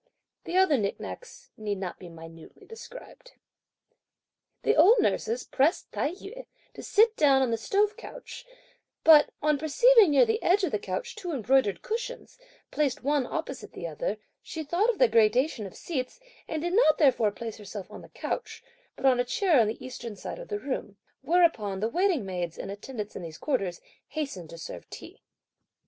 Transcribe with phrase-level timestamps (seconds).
[0.45, 3.33] The other nick nacks need not be minutely described.
[4.63, 8.43] The old nurses pressed Tai yü to sit down on the stove couch;
[9.03, 12.39] but, on perceiving near the edge of the couch two embroidered cushions,
[12.71, 16.97] placed one opposite the other, she thought of the gradation of seats, and did not
[16.97, 18.63] therefore place herself on the couch,
[18.95, 22.57] but on a chair on the eastern side of the room; whereupon the waiting maids,
[22.57, 25.21] in attendance in these quarters, hastened to serve the tea.